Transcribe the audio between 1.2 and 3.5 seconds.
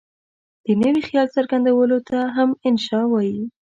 څرګندولو ته هم انشأ وايي.